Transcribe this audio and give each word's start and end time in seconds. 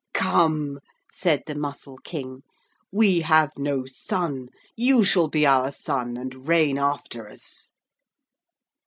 'Come,' 0.15 0.79
said 1.13 1.43
the 1.45 1.53
Mussel 1.53 1.97
King, 2.03 2.41
'we 2.91 3.19
have 3.21 3.51
no 3.55 3.85
son. 3.85 4.47
You 4.75 5.03
shall 5.03 5.27
be 5.27 5.45
our 5.45 5.69
son 5.69 6.17
and 6.17 6.47
reign 6.47 6.79
after 6.79 7.29
us.' 7.29 7.69